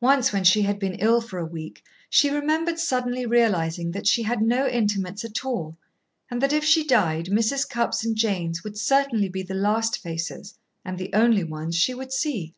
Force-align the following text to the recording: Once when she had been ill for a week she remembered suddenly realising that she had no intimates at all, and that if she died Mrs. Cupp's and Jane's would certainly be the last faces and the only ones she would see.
Once 0.00 0.32
when 0.32 0.44
she 0.44 0.62
had 0.62 0.78
been 0.78 0.94
ill 1.00 1.20
for 1.20 1.40
a 1.40 1.44
week 1.44 1.82
she 2.08 2.30
remembered 2.30 2.78
suddenly 2.78 3.26
realising 3.26 3.90
that 3.90 4.06
she 4.06 4.22
had 4.22 4.40
no 4.40 4.64
intimates 4.68 5.24
at 5.24 5.44
all, 5.44 5.76
and 6.30 6.40
that 6.40 6.52
if 6.52 6.62
she 6.62 6.86
died 6.86 7.26
Mrs. 7.26 7.68
Cupp's 7.68 8.04
and 8.06 8.14
Jane's 8.14 8.62
would 8.62 8.78
certainly 8.78 9.28
be 9.28 9.42
the 9.42 9.54
last 9.54 9.98
faces 10.00 10.56
and 10.84 10.98
the 10.98 11.12
only 11.12 11.42
ones 11.42 11.74
she 11.74 11.94
would 11.94 12.12
see. 12.12 12.54